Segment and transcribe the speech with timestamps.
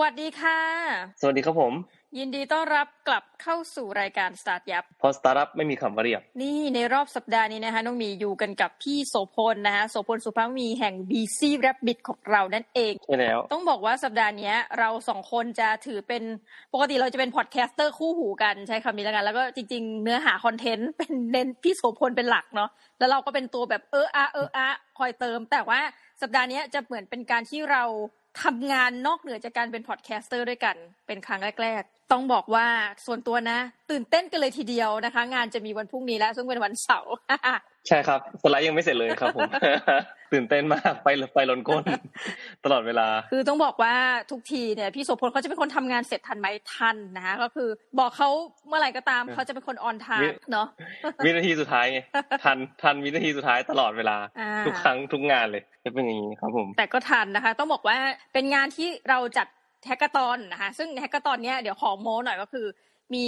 [0.00, 0.58] สวัสดีค่ะ
[1.20, 1.72] สวัสดีครับผม
[2.18, 16.22] ยินดีต้อนรับกลับเข้าสู่รายการ StartYupพอสตาร์ทอัพไม่มีคำว่าเรียบ นี่ในรอบสัปดาห์นี้นะคะน้องหมีอยู่กันกับพี่โสพลนะคะโสพลสุภาพมีแห่ง BC Rabbit ของเรานั่นเองใช่แล้ว ต้องบอกว่าสัปดาห์นี้เราสองคนจะถือเป็น
[16.72, 24.68] ปกติเราจะเป็น podcaster คู่หูกันใช้คำนี้แล้วกัน แล้วก็จริง ๆ เนื้อหา content เป็นเน้นพี่โสพลเป็นหลักเนาะแล้วเราก็เป็นตัวแบบเอออะเอออะ
[24.98, 25.80] คอยเติม แต่ว่า
[26.22, 27.84] สัปดาห์นี้จะเหมือนเป็นการที่เรา
[28.42, 31.82] ทำงานนอกเหนือจากการเป็น podcaster ด้วยกัน เป็นครั้งแรก
[32.12, 32.66] ต้องบอกว่า
[33.06, 33.58] ส่วนตัวนะ
[33.90, 37.14] ตื่นเต้นกันเลยทีเดียวนะคะ งานจะมีวันพรุ่งนี้แล้ว ซึ่งเป็นวันเสาร์
[37.88, 39.48] ใช่ครับสไลด์ยังไม่เสร็จเลยครับผม
[40.32, 41.82] ตื่นเต้นมากไฟไฟลนก้น
[42.64, 43.94] ตลอดเวลา คือต้องบอกว่า
[44.30, 47.68] ทุกทีเนี่ยพี่โสพลเขาจะเป็นคนทำงานเสร็จทันไหมทันนะคะก็คือ
[47.98, 48.28] บอกเขา
[48.68, 50.66] เมื่อไหร่ก็ตามเขาจะเป็นคน on time เนาะ
[51.24, 52.00] วินาทีสุดท้ายไง
[52.44, 54.16] ทันทันวินาทีสุดท้ายตลอดเวลา
[54.66, 57.96] ทุกครั้งทุกงานเลยจะเป็นอย่างนี้ครับผม แต่ก็ทันนะคะ ต้องบอกว่า
[58.32, 59.46] เป็นงานที่เราจัด
[59.86, 62.66] hackathon นะคะซึ่ง hackathon เนี้ยเดี๋ยวขอโม้หน่อยก็คือ
[63.14, 63.26] มี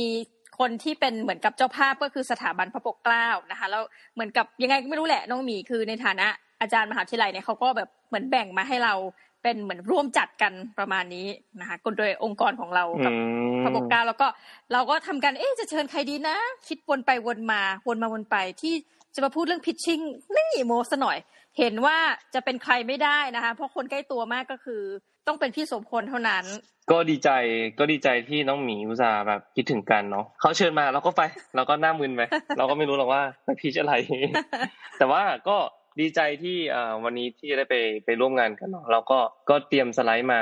[0.58, 3.82] คนที่เป็นเหมือนกับเจ้าภาพก็คือสถาบันพระปกเกล้านะคะแล้ว
[4.14, 6.26] เหมือนกับยังไงก็ไม่รู้แหละน้องหมีคือในฐานะ
[6.60, 8.94] อาจารย์มหาวิทยาลัยเนี่ยเขาก็แบบเหมือนแบ่งมาให้เรา
[9.42, 11.26] เป็นเหมือนร่วมจัดกันประมาณนี้
[11.60, 13.12] นะคะก็โดยองค์กรของเรากับ
[13.62, 14.26] พระปกเกล้าแล้วก็
[14.72, 18.74] เราก็ทำกันเอ๊จะเชิญใครดีนะ คิดวนไปวนมาวนมาวนไปที่
[19.14, 20.00] จะมาพูดเรื่องพิชชิ่ง
[20.36, 21.18] นี่โมสหน่อย
[21.58, 21.96] เห็นว่า
[22.34, 24.82] จะเป็นใครไม่ได้นะคะเพราะคนใกล้ตัวมากก็คือ
[25.26, 26.44] ต้องเป็นพี่สมพลเท่านั้น
[26.90, 27.30] ก็ดีใจ
[27.78, 31.22] ก็ดีใจที่น้องหมีอุตส่าห์แบบคิดถึงกันเนาะเขาเชิญมาเราก็ไป
[31.56, 32.22] เราก็หน้ามึนไป
[32.58, 33.22] เราก็ไม่รู้หรอกว่า
[33.60, 33.94] พีชอะไร
[34.98, 35.56] แต่ว่าก็
[36.00, 36.56] ดีใจที่
[37.04, 37.74] วันนี้ที่จะได้ไป
[38.04, 39.18] ไปร่วมงานกันเนาะเราก็
[39.50, 40.40] ก็เตรียมสไลด์มา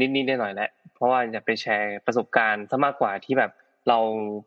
[0.00, 3.50] นิดนิดหน่อยแหละเพราะว่าจะไปแชร์ประสบการณ์ซะมากกว่าที่แบบ
[3.88, 3.98] เรา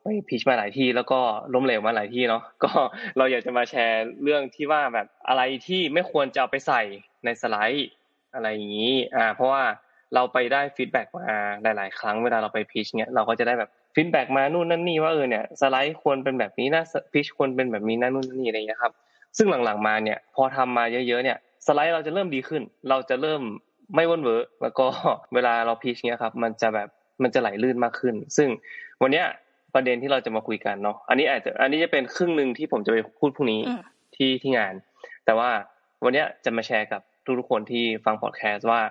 [0.01, 1.19] ไป pitch มาหลายที่แล้วก็
[1.53, 2.71] ล้มเหลวมาหลายที่เนาะก็
[3.17, 6.81] เราอยากจะมาแชร์เรื่องที่ว่าแบบอะไรที่ไม่ควรจะเอาไปใส่
[7.25, 7.89] ในสไลด์
[8.35, 9.63] อะไรอย่างนี้ อ่า เพราะว่า
[10.13, 16.83] เราไปได้ feedback มาหลาย ๆ ครั้งเวลาเราไป pitch เนี่ยเราก็จะได้แบบ feedback มานู่นนั่นนี่ว่าเออเนี่ยสไลด์ควรเป็นแบบนี้นะ
[17.13, 18.93] pitch ควรเป็นแบบนี้นะนู่นนี่อะไรอย่างนี้ครับ
[19.37, 21.37] ซึ่งหลังๆมาเนี่ยพอทำมาเยอะๆเนี่ย
[21.67, 23.41] สไลด์เราจะเริ่มดีขึ้น เราจะเริ่ม
[23.95, 24.85] ไม่วนเวอร์แล้วก็
[25.33, 26.89] เวลาเราพิชเนี่ยครับ มันจะแบบ
[27.23, 28.49] มันจะไหลลื่นมากขึ้น ซึ่ง
[29.01, 29.25] วันเนี้ย
[29.73, 33.61] ประเด็นที่เราจะมาคุยกันเนาะอันนี้อาจจะอันนี้จะเป็นครึ่งหนึ่งที่ผมจะไปพูดพรุ่งนี้
[34.15, 34.73] ที่ที่งาน
[35.25, 35.49] แต่ว่า
[36.03, 37.01] วันนี้จะมาแชร์กับ
[37.39, 38.81] ทุกๆคนที่ฟังพอดแคสต์ว่า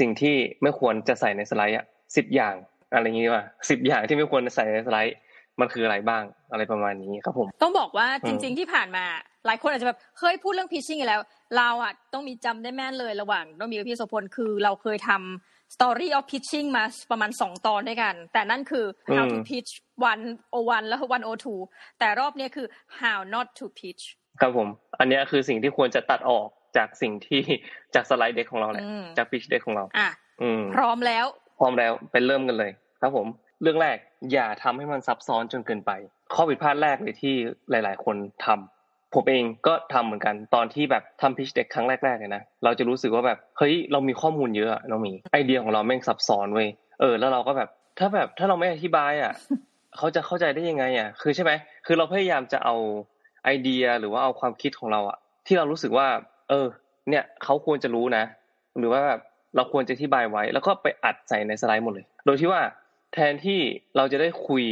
[0.00, 2.54] สิ่งที่ไม่ควรจะใส่ในสไลด์อะสิบอย่าง
[2.94, 5.16] อะไรอย่างนี้ว่าสิบอย่างที่ไม่ควรจะใส่ในสไลด์
[5.60, 6.22] มันคืออะไรบ้าง
[6.52, 9.04] อะไรประมาณนี้ครับผม ต้องบอกว่าจริง ๆที่ผ่านมา
[9.46, 11.20] หลายคนอาจจะแบบเคยพูดเรื่องพิชชิ่งแล้ว
[11.56, 18.84] เราอะต้องมีจำได้แม่นเลยระหว่างต้องมีพี่โสพลคือเราเคยทำ story of pitching มาประมาณสองตอนด้วยกัน แต่นั่นคือ
[19.16, 19.70] how to pitch
[20.10, 20.24] one
[20.54, 21.60] o one แล้ว one o two
[21.98, 22.66] แต่รอบนี้คือ
[23.00, 24.02] how not to pitch
[24.40, 24.68] ครับผม
[24.98, 27.40] อันนี้คือสิ่งที่ควรจะตัดออก จากสิ่งที่
[27.94, 28.84] จากสไลด์เด็กของเราแหละ
[29.16, 30.10] จากพิชเด็กของเราอะ
[30.76, 31.26] พร้อมแล้ว
[31.58, 32.70] พร้อมแล้วไปเริ่มกันเลย
[33.00, 33.26] ครับผม
[33.62, 33.96] เรื่องแรก
[34.32, 35.92] อย่าทำให้มันซับซ้อนจนเกินไป
[36.34, 37.34] ข้อผิดพลาดแรกเลยที่
[37.70, 46.68] หลาย ๆ คนทำผมเองก็ทำเหมือนกันตอนที่แบบทำพิชเด็กครั้งแรก ๆ เลยนะเราจะรู้สึกว่าแบบเฮ้ยเรามีข้อมูลเยอะเรามีไอเดียของเราแม่งซับซ้อนเว้ย
[47.00, 47.68] เออแล้วเราก็แบบ
[47.98, 49.32] ถ้าแบบถ้าเราไม่อธิบายอะ
[49.96, 51.52] เขาจะเข้าใจได้ยังไงอะ คือใช่ไหม
[51.86, 52.74] คือเราพยายามจะเอา
[53.44, 56.06] ไอเดียหรือว่าเอาความคิดของเราอะที่เรารู้สึกว่า
[56.48, 56.66] เออ
[57.10, 58.24] เนี่ยเขาควรจะรู้นะ
[58.78, 59.20] หรือว่าแบบ
[59.56, 62.60] เราควรจะอธิบายไว้ แล้วก็ไปอัดใส่ในสไลด์หมดเลย โดยที่ว่า
[63.14, 63.60] แทนที่
[63.96, 64.64] เราจะได้คุย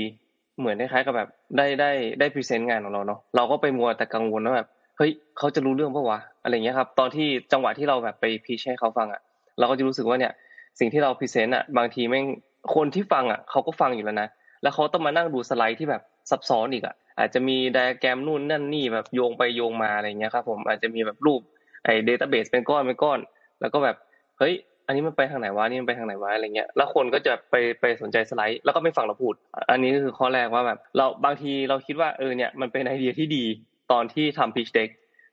[0.58, 1.90] เหมือนคล้ายๆกับแบบได้ได้
[2.20, 4.68] ได้ present งานของเราเนาะเราก็ไปมัวแต่กังวลว่าแบบ
[4.98, 9.20] เฮ้ยเขาจะรู้เรื่องปะวะอะไรเงี้ยครับ ตอนที่จังหวะที่เราแบบไป pitch ให้เขาฟังอะ
[9.58, 10.32] เราก็จะรู้สึกว่าเนี่ย
[10.78, 12.26] สิ่งที่เรา present อะบางทีแม่ง
[12.74, 14.28] คนที่ฟังอะเขาก็ฟังอยู่แล้วนะ
[14.62, 21.40] แล้วเขาต้องมานั่งดูสไลด์ที่แบบซับซ้อนอีกอะอาจจะมีไดอะแกรมนู่นนั่นนี่แบบโยงไปโยงมาอะไรเงี้ยครับผมอาจจะมีแบบรูป
[21.84, 23.18] ไอ้เดต้าเบสเป็นก้อนเป็นก้อน
[23.60, 23.96] แล้วก็แบบ
[24.38, 24.54] เฮ้ย
[24.86, 29.34] อันนี้มันไปทางไหนวะนี่มันไปทางไหนวะอะไรเงี้ยแล้วคนก็จะไปไปสนใจสไลด์ แล้วก็ไม่ฟังเราพูด
[29.70, 33.44] อันนี้คือข้อแรกว่าแบบเราบางทีเราคิดว่าเออเนี่ยมันเป็นไอเดียที่ดี
[33.92, 34.88] ตอนที่ทำพิชเด็ก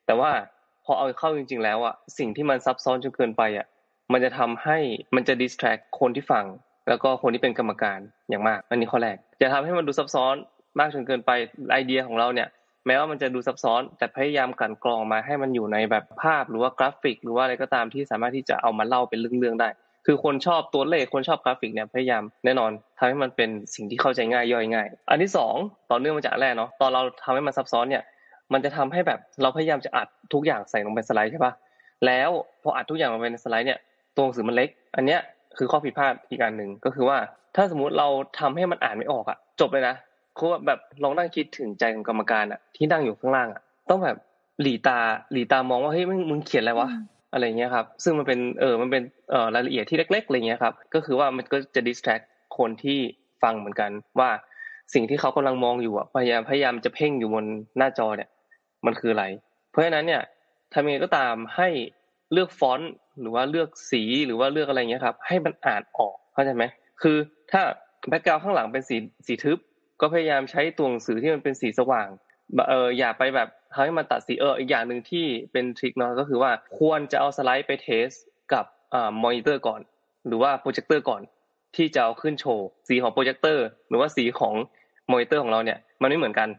[0.05, 0.31] แต่ว่า
[0.85, 3.67] พอเอาเข้าจริง ๆ แล้วอะสิ่งที่มันซับซ้อนจนเกินไปอะ
[4.13, 4.77] มันจะทำให้
[5.15, 6.45] มันจะดิสแทรกคนที่ฟัง
[6.89, 7.99] แล้วก็คนที่เป็นกรรมการ
[8.29, 10.35] อย่างมาก อันนี้ข้อแรกจะทำให้มันดูซับซ้อน
[10.79, 11.31] มากจนเกินไป
[11.71, 12.47] ไอเดียของเราเนี่ย
[12.87, 19.69] แม้ว่ามันจะดูซับซ้อน แต่พยายามกลั่นกรองมาให้มันอยู่ในแบบภาพหรือว่ากราฟิก หรือว่าอะไรก็ตามที่สามารถที่จะเอามาเล่าเป็นเรื่องๆได้
[20.05, 25.55] คือคนชอบตัวเลขคนชอบกราฟิกเนี่ยพยายามแน่นอนทำให้มันเป็นสิ่งที่เข้าใจง่ายย่อยง่าย อันที่สอง
[25.91, 28.03] ต่อเนื่องมาจากแรกเนาะตอนเราทำให้มันซับซ้อนเนี่ย
[28.53, 31.53] มันจะทำให้แบบเราพยายามจะอัดทุกอย่างใส่ลงไปสไลด์ใช่ปะ
[32.05, 32.29] แล้ว
[32.63, 33.79] พออัดทุกอย่างลงไปในสไลด์เนี่ย
[34.15, 35.19] ตัวหนังสือมันเล็ก อันเนี้ย
[35.57, 37.17] คือข้อผิดพลาดอีกอันหนึ่งก็คือว่า
[37.55, 38.07] ถ้าสมมุติเรา
[38.39, 39.95] ทำให้มันอ่านไม่ออกอะจบเลยนะ
[40.35, 44.17] เขาแบบลองนั่งคิดถึงใจของกรรมการอะที่นั่งอยู่ข้างล่างอะต้องแบบ
[44.61, 44.99] หลีตา
[45.31, 46.89] หลีตามองว่าเฮ้ยมึงมึงเขียนอะไรวะ
[47.33, 52.25] อะไรเงี้ยครับ ซึ่งมันเป็นเออมันเป็นเอ่อรายละเอียดที่เล็กๆอะไรเงี้ยครับ ก็คือว่ามันก็จะ distract
[52.57, 52.99] คนที่
[53.43, 54.29] ฟังเหมือนกันว่า
[54.93, 57.45] สิ่งที่เขากำลังมองอยู่อะพยายามพยายามจะเพ่งอยู่บน
[57.77, 58.29] หน้าจอเนี่ย
[58.85, 59.25] มันคืออะไร
[59.71, 60.21] เพราะฉะนั้นเนี่ย
[60.73, 61.69] ทำยังไงก็ตามให้
[62.33, 62.91] เลือกฟอนต์
[63.21, 66.63] หรือว่าเลือกสีหรือว่าเลือกอะไรเงี้ยครับ ให้มันอ่านออกเข้าใจไหม
[67.01, 67.17] คือ
[67.51, 67.61] ถ้า
[68.09, 68.95] background ข้างหลังเป็นสี
[69.27, 69.57] สีทึบ
[70.01, 72.07] ก็พยายามใช้ตัวหนังสือที่มันเป็นสีสว่าง
[72.69, 78.07] เอออย่าไปแบบทำให้มันตัดสีเอออีกอย่างหนึ่งที่เป็น trick เนาะก็คือว่าควรจะเอาสไลด์ไป test
[78.53, 79.81] กับอ่ามอนิเตอร์ก่อน
[80.27, 81.21] หรือว่าโปรเจคเตอร์ก่อน
[81.75, 84.53] ที่จะเอาขึ้นโชว์สีของโปรเจคเตอร์หรือว่าสีของ
[85.11, 86.49] มอนิเตอร์ของเราเนี่ยมันไม่เหมือนกัน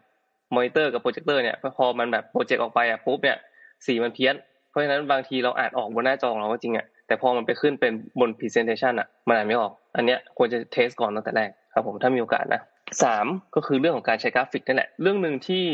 [0.54, 3.38] มอนิเตอร์กับโปรเจคเตอร์เนี่ยพอมันแบบ project ออกไปอะปุ๊บเนี่ย
[3.86, 4.34] สีมันเพี้ยน
[4.70, 12.60] เพราะฉะนั้นบางทีเราอ่านออกบนหน้าจอของเราก็จริงอะแต่พอมันไปขึ้นเป็นบน presentation อะมันอ่านไม่ออก อันเนี้ยควรจะ test ก่อนตั้งแต่แรกครับผมถ้ามีโอกาสนะ
[13.02, 15.64] สามก็คือเรื่องของการใช้กราฟิกนั่นแหละ เรื่องหนึ่งที่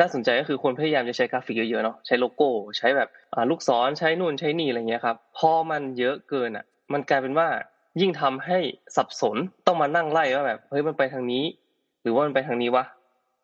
[0.00, 3.08] น่าสนใจก็คือคนพยายามจะใช้กราฟิกเยอะๆเนาะใช้โลโก้ใช้แบบ
[3.50, 7.48] ลูกศรใช้นู่นใช้นี่อะไรเงี้ยครับพอมันเยอะเกินอะ มันกลายเป็นว่า
[8.00, 8.58] ยิ่งทำให้
[8.96, 9.36] สับสน
[9.66, 11.44] ต้องมานั่งไล่ว่าแบบเฮ้ยมันไปทางนี้
[12.02, 12.84] หรือว่ามันไปทางนี้วะ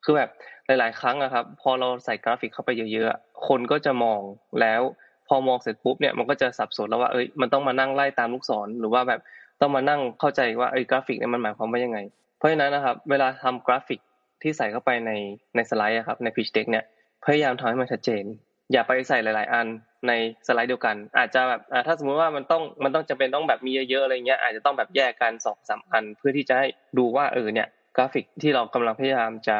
[0.04, 0.30] คือแบบ
[0.66, 4.20] หลาย ๆ ครั้งอะครับ พอเราใส่กราฟิกเข้าไปเยอะๆคนก็จะมอง
[4.60, 4.82] แล้ว
[5.28, 9.20] พอมองเสร็จปุ๊บเนี่ยมันก็จะสับสนแล้วว่าเอ้ยมันต้องมานั่งไล่ตามลูกศรหรือว่าแบบ
[9.60, 11.98] ต้องมานั่งเข้าใจว่าเอ้ยกราฟิกเนี่ยมันหมายความว่ายังไง
[12.38, 14.00] เพราะฉะนั้นนะครับ เวลาทำกราฟิก
[14.42, 15.12] ที่ใส่เข้าไปใน
[15.56, 16.84] ในสไลด์ครับใน pitch deck เนี่ย
[17.24, 18.24] พยายามทำให้มันชัดเจน
[18.72, 19.66] อย่าไปใส่หลาย ๆ อัน
[20.08, 20.12] ใน
[20.46, 26.66] สไลด์เดียวกัน อาจจะแบบถ้าสมมุติว่ามันต้องมันต้องจะเป็นต้องแบบมีเยอะๆอะไรเงี้ยอาจจะต้องแบบแยกกันสองสามอัน เพื่อที่จะให้
[26.98, 29.58] ดูว่าเออเนี่ยกราฟิกที่เรากำลังพยายามจะ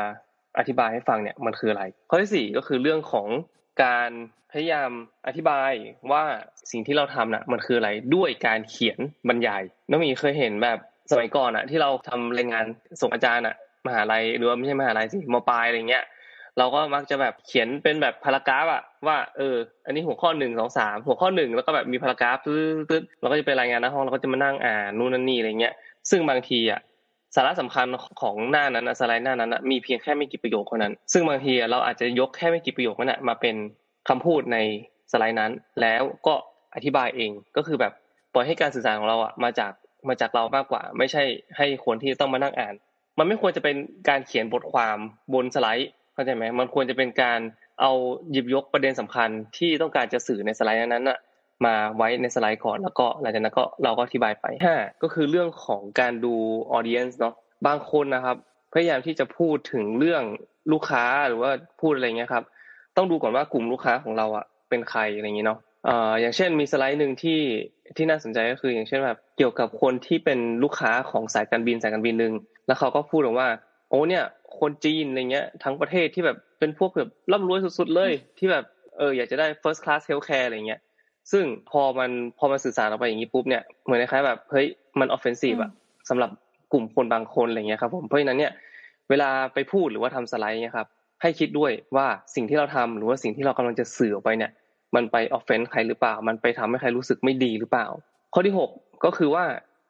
[0.58, 3.28] อธิบายให้ฟังเนี่ยมันคืออะไร ข้อที่สี่ก็คือเรื่องของ
[3.84, 4.10] การ
[4.52, 4.90] พยายาม
[5.26, 5.72] อธิบาย
[6.12, 6.22] ว่า
[6.70, 8.98] สิ่งที่เราทำน่ะมันคืออะไรด้วยการเขียน
[9.28, 10.78] บรรยายน้องมีเคยเห็นแบบ
[11.10, 12.64] สมัยก่อนอะที่เราทำรายงาน
[13.00, 13.54] ส่งอาจารย์อะ
[13.86, 16.04] มหาลัยหรือว่าไม่ใช่มหาลัยสิมปลายอะไรเงี้ย
[16.58, 19.56] เราก็มักจะแบบเขียนเป็นแบบพารากราฟอะว่าเออ
[19.86, 25.74] อันนี้หัวข้อหนึ่งสองสามหัวข้อหนึ่งแล้วก็แบบมีพารากราฟตึ๊ดเราก็จะไปรายงานหน้าห้องเราก็จะมานั่งอ่านนู่นนั่นนี่อะไรเงี้ย
[26.10, 26.80] ซึ่งบางทีอะ
[27.34, 27.86] สาระสำคัญ
[28.20, 33.56] ของหน้านั้นสไลด์หน้านั้นมีเพียงแค่ไม่กี่ประโยคเท่านั้น ซึ่งบางทีเราอาจจะยกแค่ไม่กี่ประโยคนั้นมาเป็น
[34.08, 34.58] คำพูดใน
[35.12, 36.34] สไลด์นั้น แล้วก็
[36.74, 37.92] อธิบายเองก็คือแบบ
[38.34, 39.72] ปล่อยให้การสื่อสารของเราอะมาจาก
[40.08, 41.22] มาจากเรามากกว่า ไม่ใช่
[41.56, 42.74] ให้คนที่ต้องมานั่งอ่าน
[43.18, 43.76] มันไม่ควรจะเป็น
[44.08, 44.96] การเขียนบทความ
[45.34, 47.40] บนสไลด์เข้าใจไหมมันควรจะเป็นการ
[47.80, 47.92] เอา
[48.30, 49.28] หยิบยกประเด็นสำคัญ
[49.58, 51.18] ที่ต้องการจะสื่อในสไลด์นั้นน่ะ
[51.64, 56.34] มาไว้ในสไลด์ก่อนแล้วก็หลังจากนั้นก็เราก็อธิบายไปห้าก็คือเรื่องของการดู
[56.72, 57.34] ออเดียนส์เนาะ
[57.66, 58.36] บางคนนะครับ
[58.72, 60.22] พยายามที่จะพูดถึงเรื่อง
[60.72, 61.50] ลูกค้าหรือว่า
[61.80, 62.44] พูดอะไรเงี้ยครับ
[62.96, 65.58] ต้องดูก่อนว่ากลุ่มลูกค้าของเราอะเป็นใครอะไรอย่างนี้เนาะ
[66.20, 67.40] อย่างเช่นมีสไลด์หนึ่งที่
[67.96, 72.32] ที่น่าสนใจก็คืออย่างเช่นแบบเกี่ยวกับคนที่เป็นลูกค้าของสายการบินสายการบินหนึ่ง
[72.66, 73.48] แล้วเขาก็พูดออกว่า
[73.90, 74.25] โอ้เนี่ย
[74.60, 78.64] คนจีนอะไรเงี้ย ทั้งประเทศที่แบบเป็นพวกแบบร่ำรวยสุดๆเลย ที่แบบ
[78.98, 80.81] เอออยากจะได้ first class healthcare อะไรเงี้ย
[81.32, 84.66] ซึ่งพอมันพอมันสื่อสารออกไปอย่างนี้ปุ๊บเนี่ยเหมือนคล้ายแบบเฮ้ย
[85.00, 85.70] มัน offensive อะ
[86.08, 86.31] สำหรับ
[86.72, 88.52] กลุ่มคนบางคนอะไรเงี้ยครับผมเพราะฉะนั้นเนี่ย
[89.10, 90.88] เวลาไปพูดหรือว่าทำสไลด์เนี่ยครับ
[91.22, 94.50] ให้คิดด้วยว่าสิ่งที่เราทำหรือว่าสิ่งที่เรากำลังจะสื่อออกไปเนี่ย
[94.94, 97.87] มันไป offense ใครหรือเปล่า มันไปทำให้ใครรู้สึกไม่ดีหรือเปล่า
[98.35, 98.70] ข้อที่หก
[99.05, 99.44] ก็คือว่า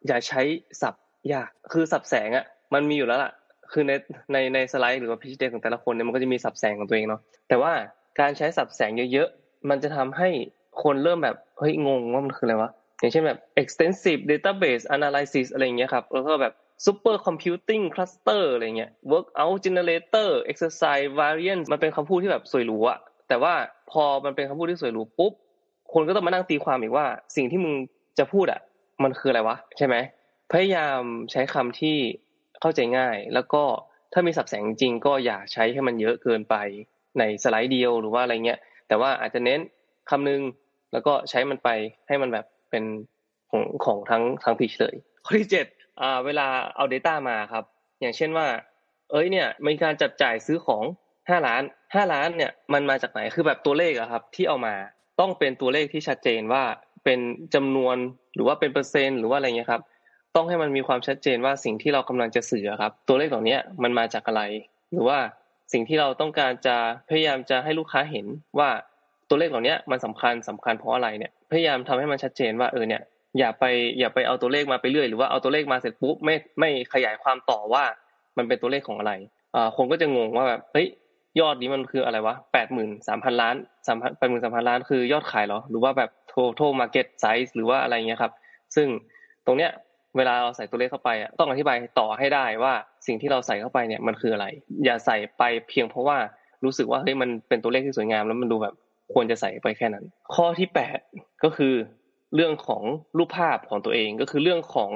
[0.07, 0.43] อย่าใช้
[0.83, 3.33] ศัพท์ยากคือศัพท์แสงอะมันมีอยู่แล้วล่ะ
[3.73, 3.93] คือใน
[4.33, 7.73] ในในสไลด์หรือว่าพิชเดของแต่ละคนเนี่ยมันก็จะมีสับแสงของตัวเองเนาะแต่ว่า
[8.21, 10.29] การใช้สับแสงเยอะๆมันจะทำให้
[10.83, 12.71] คนเริ่มแบบเฮ้ยงงว่ามันคืออะไรวะ
[13.01, 16.53] อย่างเช่นแบบ extensive database analysis อะไรเงี้ยครับแล้วก็แบบ
[16.87, 23.55] super computing cluster อะไรเงี้ย workout generator exercise variance มันเป็นคำพูดที่แบบสวยหรูอะ แต่ว่า
[23.91, 25.33] พอมันเป็นคำพูดที่สวยหรูปุ๊บ
[25.93, 27.75] คนก็ต้องมานั่งตีความอีกว่า สิ่งที่มึง
[28.19, 28.61] จะพูดอะ
[29.03, 29.97] มันคืออะไรวะใช่ไหม
[30.53, 31.01] พยายาม
[31.33, 31.97] ใช้คำที่
[32.61, 33.63] เข้าใจง่าย แล้วก็
[34.13, 36.57] ถ้ามีสับแสงจริงก็อย่าใช้ให้มันเยอะเกินไป
[37.19, 39.61] ในสไลด์เดียวหรือว่าอะไรเงี้ย แต่ว่าอาจจะเน้น
[40.11, 40.41] คำนึง
[40.93, 41.69] แล้วก็ใช้มันไป
[42.09, 42.85] ให้มันแบบเป็น
[43.51, 45.67] ของของทั้งทั้งพีชเลยข้อที่เจ็ด
[46.01, 47.65] อ่าเวลาเอา Data มาครับ
[48.01, 48.47] อย่างเช่นว่า
[49.11, 50.83] เอ้ยเนี่ยมีการจับจ่ายซื้อของ
[51.31, 51.63] ห้าล้าน
[51.95, 54.75] ห้าล้านเนี่ยมันมาจากไหนคือแบบตัวเลขอะครับ ที่เอามา
[55.21, 56.63] ต้องเป็นตัวเลขที่ชัดเจนว่า
[57.05, 57.19] เป็น
[57.55, 57.97] จำนวน
[58.35, 59.83] หรือว่าเป็นเปอร์เซ็นต์หรือว่าอะไรเงี้ยครับ
[60.37, 64.43] ต้องให้มันมีความชัดเจนว่าสิ่งที่เรากำลังจะสื่อครับ ตัวเลขเหล่านี้มันมาจากอะไร
[64.93, 65.19] หรือว่า
[65.73, 66.77] สิ่งที่เราต้องการจะ
[67.09, 68.27] พยายามจะให้ลูกค้าเห็น
[68.59, 68.69] ว่า
[69.29, 73.03] ตัวเลขเหล่านี้มันสำคัญสำคัญเพราะอะไรเนี่ยพยายามทำให้มันชัดเจนว่าเออเนี่ย
[73.39, 73.65] อย่าไป
[73.99, 77.85] อย่าไปเอาตัวเลขมาไปเรื่อยหรือว่าเอาตัวเลขมาเสร็จปุ๊บไม่ไม่ขยายความต่อว่า
[78.37, 79.13] มันเป็นตัวเลขของอะไร
[79.55, 80.89] อ่าคนก็จะงงว่าแบบเฮ้ย
[81.41, 88.33] ยอดนี้มันคืออะไรวะแปดหมื่นสามพันล้านสามพันแปดหมื่นสามพันล้านคือยอดขายเหรอ หรือว่าแบบ total market size หรือว่าอะไรเงี้ยครับ
[88.75, 88.89] ซึ่ง
[89.47, 89.71] ตรงเนี้ย
[90.17, 92.73] เวลาเราใส่ตัวเลขเข้าไปอะต้องอธิบายต่อให้ได้ว่า
[93.07, 94.47] สิ่งที่เราใส่เข้าไปเนี่ยมันคืออะไร
[94.85, 96.17] อย่าใส่ไปเพียงเพราะว่า
[96.65, 98.75] รู้สึกว่าเฮ้ยมันเป็นตัวเลขที่สวยงาม แล้วมันดูแบบ
[99.15, 100.99] ควรจะใส่ไปแค่นั้น ข้อที่แปด
[101.45, 101.75] ก็คือ
[102.35, 102.83] เรื่องของ
[103.19, 104.91] รูปภาพของตัวเองก็คือเรื่องของ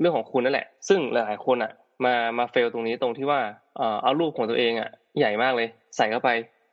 [0.00, 1.72] เรื่องของคุณนั่นแหละ ซึ่งหลายๆคนอะ
[2.06, 3.40] มามาเฟลตรงนี้ตรงที่ว่า
[4.02, 6.30] เอารูปของตัวเองอะใหญ่มากเลย ใส่เข้าไป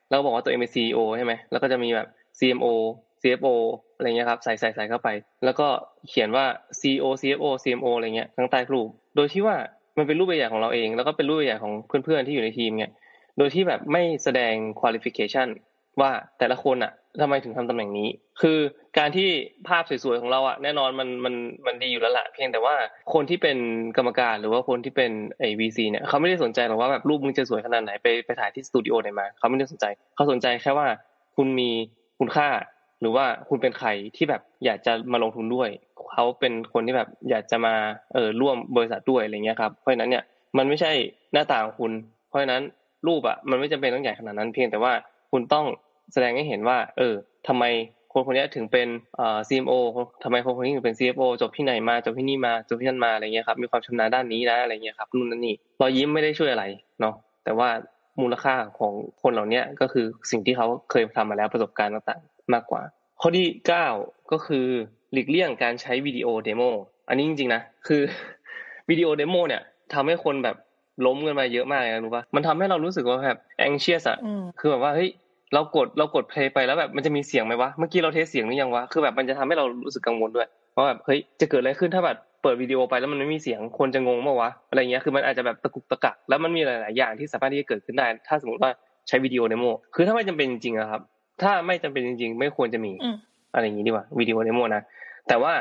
[0.10, 2.08] แล้วบอกว่าตัวเองเป็นซีอใช่ไหมแล้วก็จะมีแบบ
[2.40, 2.68] CMO
[3.22, 3.56] CFO
[3.96, 5.10] อะไรเงี้ยครับใส่ใส่ใส่เข้าไป
[5.46, 5.68] แล้วก็
[6.10, 6.46] เขียนว่า
[6.80, 9.56] CEO CFO CMO อะไรเงี้ยข้งใต้รูป โดยที่ว่า
[9.98, 11.74] มันเป็นรูปใหญ่ของเราเอง แล้วก็เป็นรูปใหญ่ของ
[12.06, 12.92] เพื่อนๆที่อยู่ในทีมเนี่ย
[13.38, 15.48] โดยที่แบบไม่แสดง qualification
[16.02, 18.08] ว่าแต่ละคนอะ ทำไมถึงทำตำแหน่งนี้
[18.42, 18.58] คือ
[18.98, 19.30] การที่
[19.68, 21.34] ภาพสวยๆของเราอะแน่นอนมันมัน
[21.66, 22.76] มันดีอยู่แล้วแหละเพียงแต่ว่า
[23.14, 23.58] คนที่เป็น
[23.98, 29.86] กรรมการหรือว่าคนที่เป็นไอวีซีเนี่ยเขาไม่ได้สนใจหรอกว่าแบบรูปมึงจะสวยขนาดไหนไปไปถ่ายที่สตูดิโอไหนมาเขาไม่ได้สนใจ
[30.16, 30.88] เขาสนใจแค่ว่า
[31.36, 31.70] คุณมี
[32.20, 32.50] คุณค่า
[33.02, 35.70] หรือว่าคุณเป็นใครที่แบบอยากจะมาลงทุนด้วย
[36.14, 37.76] เขาเป็นคนที่แบบอยากจะมา
[38.14, 40.24] เออร่วมบริษัทด้วยอะไรเงี้ยครับเพราะฉะนั้นเนี่ย
[40.58, 40.92] มันไม่ใช่
[41.34, 41.92] หน้าตาของคุณ
[42.30, 42.62] เพราะฉะนั้น
[43.08, 44.94] รูปอะมันไม่จำเป็นต้องใหญ่ขนาดนั้น เพียงแต่ว่า
[45.32, 45.66] คุณต้อง
[46.14, 47.16] แสดงให้เห็นว่า เออ
[47.48, 47.66] ทำไม
[48.14, 48.88] คนคนนี้ถึงเป็น
[49.18, 49.74] เอ่อ CMO
[50.24, 56.66] ทำไมคนคนนี้ถึงเป็น CFO จบที่ไหนมาจบที่นี่มาจบที่นั่นมาอะไรเงี้ยครับมีความชำนาญด้านนี้นะอะไรเงี้ยครับนู่นนั่นนี่รอยยิ้มไม่ได้ช่วยอะไร
[57.02, 57.70] เนาะแต่ว่า
[58.22, 62.82] มูลค่าของคนเหล่านี้ก็คือสิ่งที่เขาเคยทำมาแล้วประสบการณ์ต่างๆมากกว่า
[63.22, 63.88] ข้อที่เก้า
[64.32, 64.66] ก็คือ
[65.14, 66.62] หลีกเลี่ยงการใช้วิดีโอ demo
[67.10, 68.02] อันนี้จริงๆนะคือ
[68.90, 69.62] วิดีโอ demo เนี่ย
[69.94, 70.56] ทำให้คนแบบ
[71.06, 74.18] ล้มกันมาเยอะมากนะรู้ปะมันทำให้เรารู้สึกว่าแบบ anxious อะ
[74.60, 75.10] คือแบบว่าเฮ้ย
[75.54, 88.72] เรากดเรากด play ไปแล้วแบบมันจะมีเสียงไหมวะเมื่อกี้เรา test เสียงหรือยังวะคือแบบมันจะทำให้เรารู้สึกกังวลด้วยว่าแบบเฮ้ยจะเกิดอะไรขึ้นถ้าแบบเปิดวิดีโอไปแล้วมันไม่มีเสียงคนจะงงมั้ยวะอะไรเงี้ยคือมันอาจจะแบบตะกุกตะกักแล้วมันมีหลาย ๆ อย่างที่สามารถที่จะเกิดขึ้นได้ ถ้าสมมติว่า
[89.08, 89.66] ใช้วิดีโอ demo
[89.96, 91.02] คือถ้าไม่จำเป็นจริงๆอะครับ
[91.42, 92.92] ถ้าไม่จำเป็นจริง ๆ ไม่ควรจะมี
[93.54, 94.82] อะไรอย่างนี้ดีกว่าวิดีโอ demo นะ
[95.28, 95.54] แต่ว่า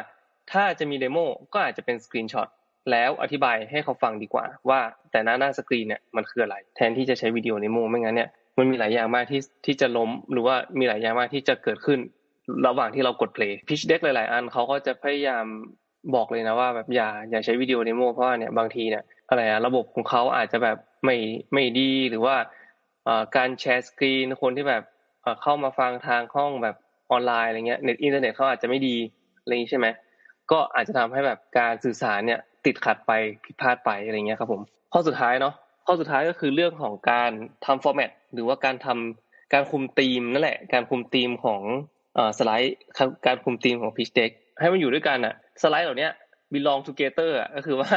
[0.52, 1.18] ถ้าจะมี demo
[1.52, 2.48] ก็อาจจะเป็น screenshot
[2.90, 4.80] แล้วอธิบายให้เขาฟังดีกว่า ว่า
[5.11, 11.98] แต่หน้าหน้าสกรีนเนี่ยมันคืออะไร แทนที่จะใช้วิดีโอ demo ไม่งั้นเนี่ย มันมีหลายอย่างมากที่ที่จะล้มหรือว่ามีหลายอย่างมากที่จะเกิดขึ้น
[12.66, 15.44] ระหว่างที่เรากด play pitch deck หลาย ๆ อันเขาก็จะพยายาม
[16.14, 21.16] บอกเลยนะว่าแบบอย่าอย่าใช้วิดีโอ demo เพราะว่าเนี่ยบางทีเนี่ยอะไรอะระบบของเขาอาจจะแบบไม่
[21.54, 22.36] ไม่ดีหรือว่า
[23.36, 24.82] การ share screen คนที่แบบ
[25.42, 26.76] เข้ามาฟังทางห้องแบบ
[27.10, 28.96] ออนไลน์อะไรเงี้ยเน็ตอินเทอร์เน็ตเขาอาจจะไม่ดี
[29.40, 29.86] อะไรนี้ใช่ไหม
[30.50, 33.12] ก็อาจจะทำให้แบบการสื่อสารเนี่ยติดขัดไป
[33.44, 34.62] ผิดพลาดไปอะไรเงี้ยครับผม
[34.92, 35.54] ข้อสุดท้ายเนาะ
[35.90, 37.30] ข้อสุดท้ายก็คือเรื่องของการ
[37.64, 41.62] ทำ format หรือว่าการทำการคุมธีมนั่นแหละ การคุมธีมของ
[42.38, 42.76] สไลด์
[43.26, 44.30] การคุมธีมของ pitch deck
[44.61, 46.09] ให้มันอยู่ด้วยกันอะสไลด์เหล่านี้
[46.54, 47.90] belong together อะก็คือว่า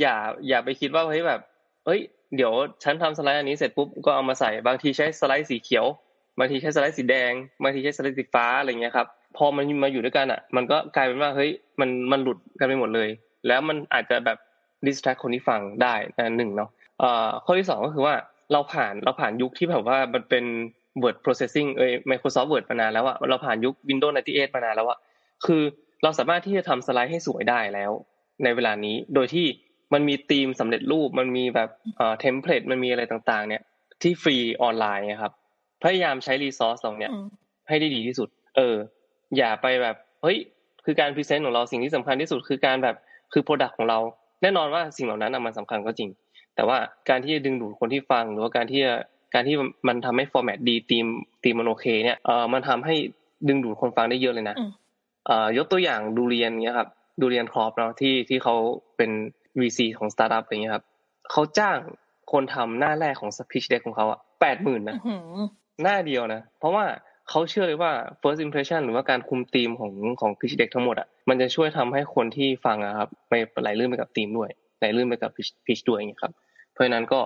[0.00, 0.14] อย่า
[0.48, 1.40] อย่าไปคิดว่าเฮ้ยแบบ
[1.86, 2.00] เฮ้ย
[2.36, 2.52] เดี๋ยว
[2.84, 5.86] ฉันทำสไลด์อันนี้เสร็จปุ๊บก็เอามาใส่บางทีใช้สไลด์สีเขียว
[6.38, 7.32] บางทีใช้สไลด์สีแดง
[7.62, 9.06] บางทีใช้สไลด์สีฟ้าอะไรเงี้ยครับ
[9.36, 13.08] พอมันมาอยู่ด้วยกันอะ มันก็กลายเป็นว่าเฮ้ยมันมันหลุดกันไปหมดเลย
[13.46, 14.38] แล้วมันอาจจะแบบ
[14.86, 16.70] ดิสแทรกคนที่ฟังได้นะหนึ่งเนาะ
[17.44, 18.14] ข้อที่สองก็คือว่า
[18.52, 20.44] เราผ่านเราผ่านยุคที่แบบว่ามันเป็น
[21.02, 24.98] word processing เอ้ย Microsoft Word มานานแล้วอะเราผ่านยุค Windows 98มานานแล้วอะ
[25.46, 25.62] คือ
[26.02, 27.90] เราสามารถที่จะทำสไลด์ให้สวยได้แล้ว
[28.44, 29.46] ในเวลานี้โดยที่
[29.92, 33.62] มันมีธีมสำเร็จรูปมันมีแบบเอ่อ template มันมีอะไรต่างๆ เนี่ย
[34.02, 35.32] ที่ฟรีออนไลน์ครับ
[35.82, 37.12] พยายามใช้ resource ตรงเนี้ย
[37.68, 38.76] ให้ได้ดีที่สุด เออ
[39.36, 40.38] อย่าไปแบบเฮ้ย
[40.84, 42.96] คือการ present ของเราสิ่งที่สำคัญที่สุดคือการแบบ
[43.32, 43.98] คือ product ของเรา
[44.42, 46.10] แน่นอนว่าสิ่งเหล่านั้นมันสำคัญก็จริง
[46.60, 48.82] แต่ว่าการที่จะดึงดูดคนที่ฟัง หรือว่าการที่
[49.34, 49.56] การที่
[49.88, 51.06] มันทำให้ format ดี theme
[51.44, 52.94] theme มันโอเค เนี่ยเออมันทำให้
[53.48, 54.56] ดึงดูดคนฟังได้เยอะเลยนะ
[55.26, 56.88] เอ่อยกตัวอย่าง Durian เนี้ยครับ
[57.20, 58.54] Durian Corp เนาะที่ที่เขา
[58.96, 59.10] เป็น
[59.60, 60.84] VC ของสตาร์ทอัพอะไรเงี้ยครับ
[61.30, 61.78] เขาจ้าง
[62.32, 64.96] คนทำหน้าแรกของ pitch deck ของเขาอะแปดหมื่นนะ
[65.82, 66.84] หน้าเดียวนะ เพราะว่า
[67.28, 75.30] เขาเชื่อเลยว่า first impression หรือว่าการคุมธีมของของ pitch deck ทั้งหมดอะมันจะช่วยทำให้คนที่ฟังอะครับไปไหลลื่นไปกับธีมด้วยไหลลื่นไปกับ
[75.66, 76.32] pitch ด้วยอย่างเงี้ยครับ
[76.80, 77.20] เพราะฉะนั้นก็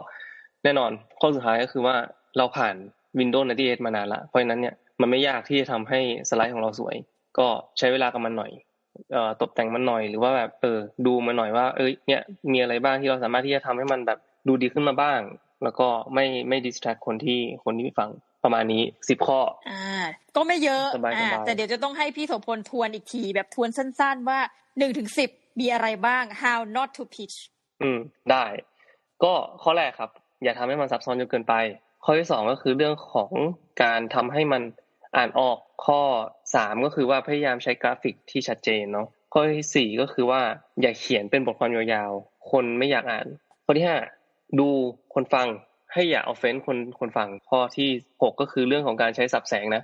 [0.64, 1.96] แน่นอนข้อสุดท้ายก็คือว่า
[2.38, 2.74] เราผ่าน
[3.18, 6.96] Windows 98มานานละเพราะฉะนั้นเนี่ยมันไม่ยากที่จะทำให้สไลด์ของเราสวย
[7.38, 7.46] ก็
[7.78, 8.52] ใช้เวลากับมันหน่อย
[9.12, 14.18] เอ่อตกแต่งมันหน่อยหรือว่าแบบเออดูมันหน่อยว่าเอ้ยเนี่ยมีอะไรบ้างที่เราสามารถที่จะทำให้มันแบบ
[14.48, 15.20] ดูดีขึ้นมาบ้าง
[15.64, 18.10] แล้วก็ไม่ไม่ดิสแทรกคนที่คนที่ฟัง
[18.44, 20.04] ประมาณนี้สิบข้อ อ่า
[20.36, 24.40] ก็ไม่เยอะอ่าแต่เดี๋ยวจะต้องให้พี่โสพลทวนอีกที แบบทวนสั้น ๆ ว่า
[24.78, 25.30] หนึ่งถึงสิบ
[25.60, 27.36] มีอะไรบ้าง how not to pitch
[27.82, 27.98] อืม
[28.30, 28.44] ได้
[29.24, 30.10] ก็ข้อแรกครับ
[30.42, 31.54] อย่าทำให้มันซับซ้อนจนเกินไป
[32.04, 33.30] ข้อที่สองก็คือเรื่องของ
[33.82, 34.62] การทำให้มัน
[35.16, 36.00] อ่านออกข้อ
[36.54, 40.40] สามก็คือว่าพยายามใช้กราฟิกที่ชัดเจนเนาะข้อที่สี่ก็คือว่า
[40.80, 43.26] อย่าเขียนเป็นบทความยาวๆคนไม่อยากอ่าน
[43.64, 43.98] ข้อที่ห้า
[44.58, 44.68] ดู
[45.14, 45.46] คนฟัง
[45.92, 47.88] ให้อย่าเอาเฟ้นคนคนฟังข้อที่
[48.22, 49.82] หกก็คือเรื่องของการใช้สับแสงนะ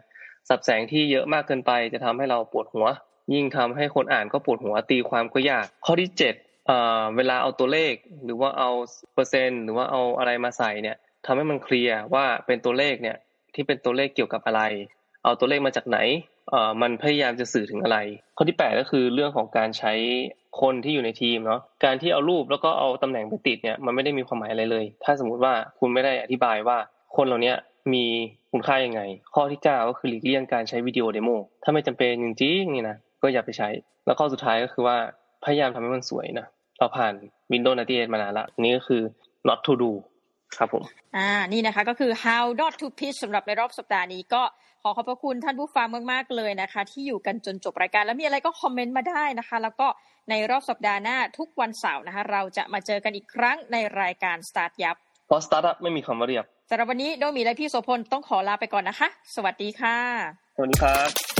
[0.48, 2.86] สับแสงที่เยอะมากเกินไปจะทำให้เราปวดหัว
[3.34, 6.34] ยิ่งทำให้คนอ่านก็ปวดหัวตีความก็ยาก ข้อที่เจ็ด
[7.16, 8.70] เวลาเอาตัวเลขหรือว่าเอา
[9.14, 13.16] เปอร์เซ็นต์หรือว่าเอาอะไรมาใส่เนี่ยทำให้มันเคลียร์ว่าเป็นตัวเลขเนี่ย
[13.54, 14.62] ที่เป็นตัวเลขเกี่ยวกับอะไร
[15.24, 15.98] เอาตัวเลขมาจากไหน
[16.50, 17.98] เอ่อมันพยายามจะสื่อถึงอะไร
[18.36, 19.92] ข้อที่แปดก็คือเรื่องของการใช้
[20.60, 26.78] คนที่อยู่ในทีมเนาะการที่เอารูปแล้วก็เอาตำแหน่งไปติดเนี่ยมันไม่ได้มีความหมายอะไรเลย ถ้าสมมุติว่าคุณไม่ได้อธิบายว่า
[27.16, 27.54] คนเหล่านี้
[27.92, 28.04] มี
[28.52, 29.00] คุณค่ายังไง
[29.34, 31.30] ข้อที่เก้าก็คือหลีกเลี่ยงการใช้วิดีโอเดโม
[31.62, 33.68] ถ้าไม่จำเป็นจริงๆนี่นะก็อย่าไปใช้
[34.06, 34.96] แล้วข้อสุดท้ายก็คือว่า
[35.44, 36.46] พยายามทำให้มันสวยนะ
[36.78, 37.14] เราผ่าน
[37.52, 39.02] Windows 98มานานละนี่ก็คือ
[39.48, 39.92] not to do
[40.56, 40.82] ครับผม
[41.16, 44.42] อ่า นี่นะคะก็คือ how not to pitch สำหรับในรอบสัปดาห์นี้ก็
[44.82, 49.86] ขอขอบพระคุณท่านผู้ฟังมาก ๆ เลยนะคะ ที่อยู่กันจนจบรายการ แล้วมีอะไรก็คอมเมนต์มาได้นะคะ แล้วก็
[50.30, 59.96] ในรอบสัปดาห์หน้าทุกวันเสาร์นะคะ เราจะมาเจอกันอีกครั้งในรายการ Start ยับเพราะ startup ไม่มีคำว่าเรียบสำหรับวันนี้โดมีและพี่โสพลต้องขอลาไปก่อนนะคะ สวัสดีค่ะ
[60.56, 61.39] สวัสดีครับ